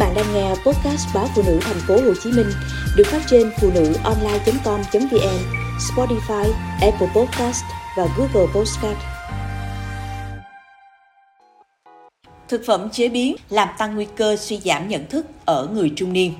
bạn 0.00 0.14
đang 0.14 0.34
nghe 0.34 0.48
podcast 0.48 1.14
báo 1.14 1.28
phụ 1.34 1.42
nữ 1.46 1.58
thành 1.62 1.80
phố 1.88 1.94
Hồ 1.94 2.14
Chí 2.22 2.32
Minh 2.32 2.50
được 2.96 3.06
phát 3.06 3.22
trên 3.26 3.50
phụ 3.60 3.70
nữ 3.74 3.94
online.com.vn, 4.04 5.38
Spotify, 5.78 6.52
Apple 6.80 7.08
Podcast 7.14 7.64
và 7.96 8.06
Google 8.16 8.52
Podcast. 8.54 8.98
Thực 12.48 12.62
phẩm 12.66 12.90
chế 12.90 13.08
biến 13.08 13.36
làm 13.50 13.68
tăng 13.78 13.94
nguy 13.94 14.06
cơ 14.16 14.36
suy 14.36 14.60
giảm 14.64 14.88
nhận 14.88 15.06
thức 15.06 15.26
ở 15.44 15.68
người 15.72 15.92
trung 15.96 16.12
niên. 16.12 16.34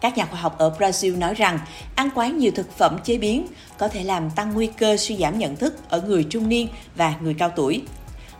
Các 0.00 0.16
nhà 0.16 0.26
khoa 0.26 0.40
học 0.40 0.58
ở 0.58 0.74
Brazil 0.78 1.18
nói 1.18 1.34
rằng 1.34 1.58
ăn 1.94 2.08
quá 2.14 2.28
nhiều 2.28 2.52
thực 2.54 2.78
phẩm 2.78 2.96
chế 3.04 3.18
biến 3.18 3.46
có 3.78 3.88
thể 3.88 4.04
làm 4.04 4.30
tăng 4.30 4.54
nguy 4.54 4.66
cơ 4.66 4.96
suy 4.96 5.16
giảm 5.16 5.38
nhận 5.38 5.56
thức 5.56 5.74
ở 5.88 6.00
người 6.00 6.24
trung 6.30 6.48
niên 6.48 6.68
và 6.96 7.14
người 7.20 7.34
cao 7.34 7.52
tuổi 7.56 7.82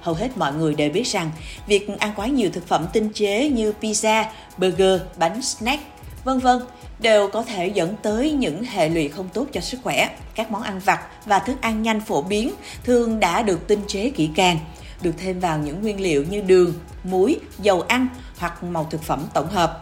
hầu 0.04 0.14
hết 0.14 0.36
mọi 0.36 0.52
người 0.52 0.74
đều 0.74 0.90
biết 0.90 1.06
rằng 1.06 1.30
việc 1.66 1.88
ăn 1.98 2.12
quá 2.16 2.26
nhiều 2.26 2.50
thực 2.52 2.68
phẩm 2.68 2.86
tinh 2.92 3.08
chế 3.14 3.48
như 3.48 3.72
pizza, 3.80 4.24
burger, 4.58 5.00
bánh 5.16 5.42
snack, 5.42 5.82
vân 6.24 6.38
vân 6.38 6.60
đều 6.98 7.28
có 7.28 7.42
thể 7.42 7.68
dẫn 7.68 7.96
tới 8.02 8.32
những 8.32 8.64
hệ 8.64 8.88
lụy 8.88 9.08
không 9.08 9.28
tốt 9.34 9.46
cho 9.52 9.60
sức 9.60 9.80
khỏe. 9.82 10.16
Các 10.34 10.50
món 10.50 10.62
ăn 10.62 10.80
vặt 10.84 11.00
và 11.26 11.38
thức 11.38 11.56
ăn 11.60 11.82
nhanh 11.82 12.00
phổ 12.00 12.22
biến 12.22 12.52
thường 12.84 13.20
đã 13.20 13.42
được 13.42 13.68
tinh 13.68 13.80
chế 13.88 14.10
kỹ 14.10 14.30
càng, 14.34 14.58
được 15.02 15.14
thêm 15.18 15.40
vào 15.40 15.58
những 15.58 15.82
nguyên 15.82 16.00
liệu 16.00 16.24
như 16.30 16.40
đường, 16.40 16.74
muối, 17.04 17.38
dầu 17.58 17.80
ăn 17.80 18.08
hoặc 18.38 18.64
màu 18.64 18.86
thực 18.90 19.02
phẩm 19.02 19.26
tổng 19.34 19.48
hợp. 19.48 19.80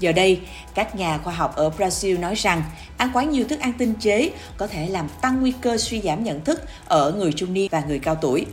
Giờ 0.00 0.12
đây, 0.12 0.40
các 0.74 0.96
nhà 0.96 1.18
khoa 1.18 1.34
học 1.34 1.56
ở 1.56 1.70
Brazil 1.78 2.20
nói 2.20 2.34
rằng 2.34 2.62
ăn 2.96 3.10
quá 3.12 3.24
nhiều 3.24 3.44
thức 3.48 3.60
ăn 3.60 3.72
tinh 3.78 3.94
chế 4.00 4.30
có 4.56 4.66
thể 4.66 4.88
làm 4.88 5.08
tăng 5.20 5.40
nguy 5.40 5.52
cơ 5.60 5.76
suy 5.78 6.00
giảm 6.00 6.24
nhận 6.24 6.44
thức 6.44 6.62
ở 6.86 7.12
người 7.12 7.32
trung 7.32 7.52
niên 7.54 7.68
và 7.70 7.82
người 7.88 7.98
cao 7.98 8.14
tuổi. 8.14 8.46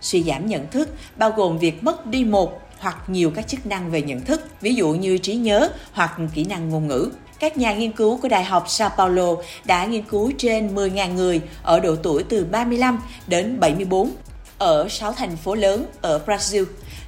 Suy 0.00 0.22
giảm 0.22 0.46
nhận 0.46 0.66
thức 0.70 0.88
bao 1.16 1.30
gồm 1.30 1.58
việc 1.58 1.82
mất 1.82 2.06
đi 2.06 2.24
một 2.24 2.60
hoặc 2.78 2.96
nhiều 3.08 3.30
các 3.30 3.48
chức 3.48 3.66
năng 3.66 3.90
về 3.90 4.02
nhận 4.02 4.20
thức, 4.20 4.40
ví 4.60 4.74
dụ 4.74 4.88
như 4.88 5.18
trí 5.18 5.34
nhớ 5.34 5.68
hoặc 5.92 6.16
kỹ 6.34 6.44
năng 6.44 6.68
ngôn 6.68 6.86
ngữ. 6.86 7.10
Các 7.38 7.56
nhà 7.56 7.74
nghiên 7.74 7.92
cứu 7.92 8.16
của 8.16 8.28
Đại 8.28 8.44
học 8.44 8.64
Sao 8.68 8.90
Paulo 8.96 9.34
đã 9.64 9.84
nghiên 9.84 10.02
cứu 10.02 10.32
trên 10.38 10.74
10.000 10.74 11.14
người 11.14 11.40
ở 11.62 11.80
độ 11.80 11.96
tuổi 11.96 12.22
từ 12.22 12.44
35 12.44 12.98
đến 13.26 13.60
74 13.60 14.10
ở 14.58 14.88
6 14.88 15.12
thành 15.12 15.36
phố 15.36 15.54
lớn 15.54 15.86
ở 16.00 16.20
Brazil 16.26 16.64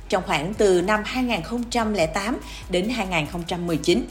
trong 0.09 0.23
khoảng 0.27 0.55
từ 0.55 0.83
năm 0.83 1.03
2008 1.05 2.37
đến 2.71 2.89
2019. 2.89 4.05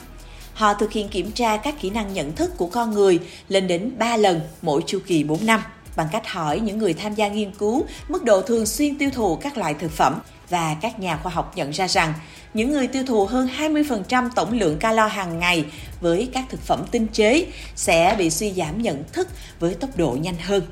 Họ 0.53 0.73
thực 0.73 0.92
hiện 0.92 1.09
kiểm 1.09 1.31
tra 1.31 1.58
các 1.58 1.81
kỹ 1.81 1.89
năng 1.89 2.14
nhận 2.14 2.36
thức 2.36 2.58
của 2.58 2.67
con 2.67 2.92
người 2.92 3.20
lên 3.50 3.67
đến 3.67 3.92
3 3.98 4.17
lần 4.17 4.42
mỗi 4.61 4.81
chu 4.88 5.00
kỳ 5.08 5.23
4 5.23 5.45
năm 5.45 5.61
bằng 5.98 6.08
cách 6.12 6.28
hỏi 6.28 6.59
những 6.59 6.78
người 6.78 6.94
tham 6.94 7.16
gia 7.16 7.28
nghiên 7.28 7.52
cứu 7.52 7.86
mức 8.08 8.23
độ 8.23 8.42
thường 8.42 8.66
xuyên 8.66 8.98
tiêu 8.98 9.09
thụ 9.14 9.36
các 9.36 9.58
loại 9.58 9.73
thực 9.73 9.92
phẩm 9.92 10.20
và 10.50 10.76
các 10.81 11.00
nhà 11.00 11.17
khoa 11.17 11.31
học 11.31 11.52
nhận 11.56 11.72
ra 11.72 11.88
rằng, 11.88 12.14
những 12.54 12.72
người 12.72 12.88
tiêu 12.88 13.04
thụ 13.08 13.26
hơn 13.26 13.50
20% 13.58 14.30
tổng 14.36 14.59
lượng 14.59 14.78
calo 14.78 15.08
hàng 15.08 15.39
ngày 15.39 15.66
với 16.02 16.30
các 16.34 16.45
thực 16.50 16.62
phẩm 16.62 16.84
tinh 16.92 17.08
chế 17.08 17.45
sẽ 17.76 18.16
bị 18.17 18.30
suy 18.30 18.54
giảm 18.54 18.81
nhận 18.81 19.04
thức 19.14 19.28
với 19.59 19.73
tốc 19.73 19.89
độ 19.98 20.17
nhanh 20.22 20.38
hơn. 20.42 20.64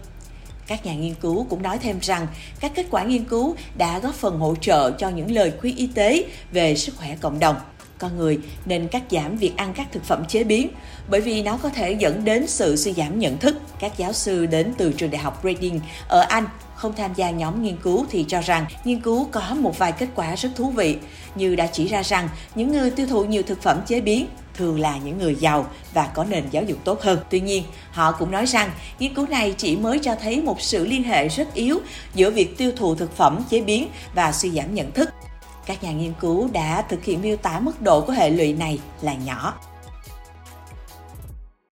Các 0.67 0.85
nhà 0.85 0.93
nghiên 0.93 1.15
cứu 1.15 1.47
cũng 1.49 1.61
nói 1.61 1.77
thêm 1.77 1.99
rằng, 2.01 2.27
các 2.59 2.71
kết 2.75 2.85
quả 2.89 3.03
nghiên 3.03 3.25
cứu 3.25 3.55
đã 3.77 3.99
góp 3.99 4.15
phần 4.15 4.39
hỗ 4.39 4.55
trợ 4.61 4.91
cho 4.91 5.09
những 5.09 5.31
lời 5.31 5.53
khuyên 5.61 5.75
y 5.75 5.87
tế 5.87 6.25
về 6.51 6.75
sức 6.75 6.95
khỏe 6.97 7.15
cộng 7.21 7.39
đồng 7.39 7.55
con 7.97 8.17
người 8.17 8.39
nên 8.65 8.87
cắt 8.87 9.03
giảm 9.11 9.37
việc 9.37 9.57
ăn 9.57 9.73
các 9.75 9.87
thực 9.91 10.03
phẩm 10.03 10.25
chế 10.27 10.43
biến 10.43 10.67
bởi 11.09 11.21
vì 11.21 11.43
nó 11.43 11.57
có 11.57 11.69
thể 11.69 11.91
dẫn 11.91 12.25
đến 12.25 12.47
sự 12.47 12.75
suy 12.75 12.93
giảm 12.93 13.19
nhận 13.19 13.37
thức. 13.37 13.57
Các 13.79 13.97
giáo 13.97 14.13
sư 14.13 14.45
đến 14.45 14.73
từ 14.77 14.93
trường 14.93 15.11
đại 15.11 15.21
học 15.21 15.41
Reading 15.43 15.79
ở 16.07 16.25
Anh 16.29 16.45
không 16.75 16.93
tham 16.93 17.13
gia 17.15 17.29
nhóm 17.29 17.63
nghiên 17.63 17.77
cứu 17.77 18.05
thì 18.09 18.25
cho 18.27 18.41
rằng 18.41 18.65
nghiên 18.85 19.01
cứu 19.01 19.27
có 19.31 19.55
một 19.59 19.77
vài 19.77 19.91
kết 19.91 20.07
quả 20.15 20.35
rất 20.35 20.49
thú 20.55 20.69
vị 20.69 20.97
như 21.35 21.55
đã 21.55 21.67
chỉ 21.67 21.87
ra 21.87 22.03
rằng 22.03 22.29
những 22.55 22.71
người 22.71 22.91
tiêu 22.91 23.07
thụ 23.07 23.23
nhiều 23.23 23.43
thực 23.43 23.61
phẩm 23.61 23.81
chế 23.87 24.01
biến 24.01 24.27
thường 24.53 24.79
là 24.79 24.97
những 24.97 25.17
người 25.17 25.35
giàu 25.35 25.67
và 25.93 26.07
có 26.07 26.23
nền 26.23 26.43
giáo 26.51 26.63
dục 26.63 26.77
tốt 26.83 27.01
hơn. 27.01 27.19
Tuy 27.29 27.39
nhiên, 27.39 27.63
họ 27.91 28.11
cũng 28.11 28.31
nói 28.31 28.45
rằng 28.45 28.71
nghiên 28.99 29.13
cứu 29.13 29.27
này 29.27 29.53
chỉ 29.57 29.75
mới 29.75 29.99
cho 29.99 30.15
thấy 30.15 30.41
một 30.41 30.61
sự 30.61 30.85
liên 30.87 31.03
hệ 31.03 31.27
rất 31.27 31.53
yếu 31.53 31.79
giữa 32.15 32.31
việc 32.31 32.57
tiêu 32.57 32.71
thụ 32.75 32.95
thực 32.95 33.17
phẩm 33.17 33.43
chế 33.49 33.61
biến 33.61 33.87
và 34.15 34.31
suy 34.31 34.51
giảm 34.51 34.75
nhận 34.75 34.91
thức. 34.91 35.09
Các 35.65 35.83
nhà 35.83 35.91
nghiên 35.91 36.13
cứu 36.19 36.49
đã 36.53 36.81
thực 36.81 37.03
hiện 37.03 37.21
miêu 37.21 37.37
tả 37.37 37.59
mức 37.59 37.81
độ 37.81 38.01
của 38.01 38.13
hệ 38.13 38.29
lụy 38.29 38.53
này 38.53 38.79
là 39.01 39.13
nhỏ. 39.13 39.53